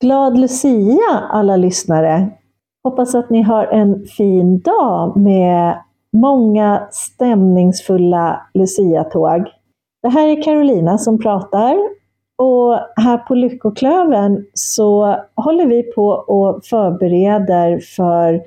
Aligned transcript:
Glad 0.00 0.38
Lucia 0.38 1.28
alla 1.30 1.56
lyssnare! 1.56 2.30
Hoppas 2.84 3.14
att 3.14 3.30
ni 3.30 3.42
har 3.42 3.66
en 3.66 4.04
fin 4.04 4.60
dag 4.60 5.16
med 5.16 5.78
många 6.12 6.88
stämningsfulla 6.90 8.46
Lucia-tåg. 8.54 9.46
Det 10.02 10.08
här 10.08 10.28
är 10.28 10.42
Carolina 10.42 10.98
som 10.98 11.18
pratar 11.18 11.76
och 12.36 12.78
här 12.96 13.18
på 13.18 13.34
Lyckoklöven 13.34 14.46
så 14.54 15.16
håller 15.34 15.66
vi 15.66 15.82
på 15.82 16.08
och 16.08 16.64
förbereder 16.64 17.80
för 17.96 18.42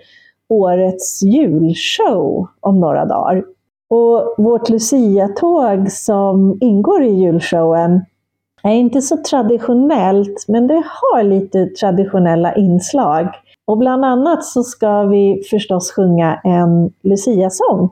årets 0.49 1.21
julshow 1.21 2.47
om 2.59 2.79
några 2.79 3.05
dagar. 3.05 3.43
Och 3.89 4.35
vårt 4.37 4.69
Lucia-tåg 4.69 5.91
som 5.91 6.57
ingår 6.61 7.03
i 7.03 7.09
julshowen 7.09 8.01
är 8.63 8.73
inte 8.73 9.01
så 9.01 9.17
traditionellt, 9.17 10.45
men 10.47 10.67
det 10.67 10.83
har 10.85 11.23
lite 11.23 11.65
traditionella 11.65 12.55
inslag. 12.55 13.27
Och 13.65 13.77
bland 13.77 14.05
annat 14.05 14.45
så 14.45 14.63
ska 14.63 15.03
vi 15.03 15.43
förstås 15.49 15.91
sjunga 15.91 16.41
en 16.43 16.93
Lucia-sång. 17.03 17.89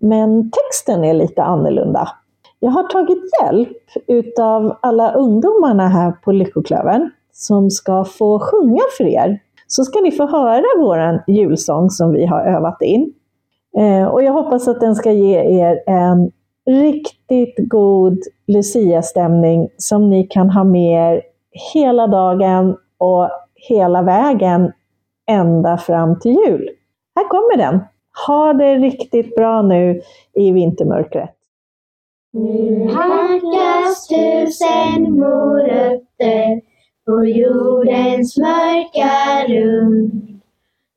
Men 0.00 0.50
texten 0.50 1.04
är 1.04 1.14
lite 1.14 1.42
annorlunda. 1.42 2.08
Jag 2.60 2.70
har 2.70 2.82
tagit 2.82 3.22
hjälp 3.42 3.78
utav 4.06 4.76
alla 4.82 5.12
ungdomarna 5.12 5.88
här 5.88 6.12
på 6.12 6.32
Lyckoklövern 6.32 7.10
som 7.32 7.70
ska 7.70 8.04
få 8.04 8.38
sjunga 8.38 8.82
för 8.96 9.04
er. 9.04 9.40
Så 9.66 9.84
ska 9.84 10.00
ni 10.00 10.12
få 10.12 10.26
höra 10.26 10.64
vår 10.78 11.24
julsång 11.26 11.90
som 11.90 12.12
vi 12.12 12.26
har 12.26 12.40
övat 12.40 12.82
in. 12.82 13.12
Eh, 13.78 14.04
och 14.04 14.22
jag 14.22 14.32
hoppas 14.32 14.68
att 14.68 14.80
den 14.80 14.94
ska 14.94 15.12
ge 15.12 15.60
er 15.60 15.82
en 15.86 16.30
riktigt 16.68 17.54
god 17.68 18.18
Lucia-stämning 18.46 19.68
som 19.76 20.10
ni 20.10 20.26
kan 20.26 20.50
ha 20.50 20.64
med 20.64 21.14
er 21.14 21.22
hela 21.72 22.06
dagen 22.06 22.76
och 22.98 23.30
hela 23.54 24.02
vägen 24.02 24.72
ända 25.30 25.78
fram 25.78 26.20
till 26.20 26.32
jul. 26.32 26.68
Här 27.16 27.28
kommer 27.28 27.56
den! 27.56 27.80
Ha 28.26 28.52
det 28.52 28.74
riktigt 28.74 29.34
bra 29.36 29.62
nu 29.62 30.00
i 30.34 30.52
vintermörkret. 30.52 31.34
Nu 32.32 32.88
hackas 32.88 34.08
tusen 34.08 35.12
morötter 35.12 36.60
på 37.06 37.24
jordens 37.24 38.38
mörka 38.38 39.44
rund. 39.48 40.12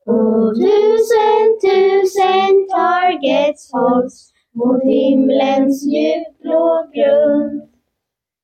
Och 0.06 0.56
tusen, 0.56 1.60
tusen 1.62 2.68
targets 2.70 3.72
hålls 3.74 4.31
mot 4.54 4.84
himlens 4.84 5.84
djupblå 5.84 6.90
grund. 6.94 7.62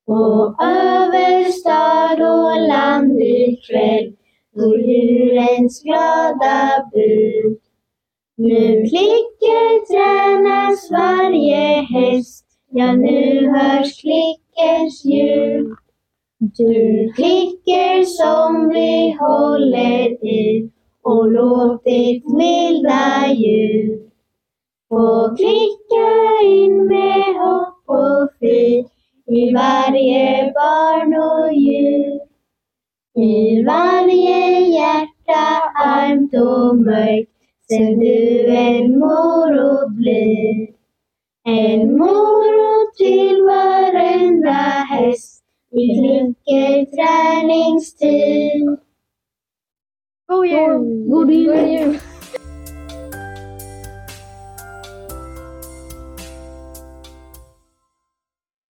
Och 0.06 0.62
över 0.62 1.44
stad 1.44 2.20
och 2.20 2.68
land 2.68 3.20
ikväll 3.22 4.12
går 4.54 4.78
djurens 4.78 5.82
glada 5.82 6.90
bud. 6.92 7.58
Nu 8.36 8.82
klicker 8.82 9.86
tränas 9.86 10.90
varje 10.90 11.82
häst, 11.82 12.46
ja 12.70 12.92
nu 12.92 13.48
hörs 13.48 14.00
klickers 14.00 15.04
ljud. 15.04 15.68
Du 16.38 17.12
klicker 17.16 18.04
som 18.04 18.68
vi 18.68 19.16
håller 19.20 20.24
i 20.24 20.70
och 21.02 21.30
låt 21.30 21.84
ditt 21.84 22.24
milda 22.28 23.32
ljud 23.34 24.07
få 24.88 25.36
klicka 25.36 26.08
in 26.44 26.86
med 26.86 27.24
hopp 27.40 27.82
och 27.86 28.28
frid 28.38 28.86
i 29.26 29.52
varje 29.54 30.52
barn 30.52 31.14
och 31.14 31.54
djur. 31.54 32.20
I 33.16 33.64
varje 33.64 34.60
hjärta 34.60 35.70
armt 35.84 36.34
och 36.34 36.76
mörkt 36.76 37.30
sen 37.68 37.98
du 37.98 38.46
en 38.46 38.98
morot 38.98 39.90
blir. 39.90 40.68
En 41.44 41.98
morot 41.98 42.94
till 42.96 43.42
varenda 43.42 44.52
häst 44.90 45.44
i 45.72 45.98
klinker 45.98 46.84
träningstid. 46.84 48.78
God 50.26 50.46
jul! 50.46 51.08
God 51.08 51.30
jul! 51.30 51.98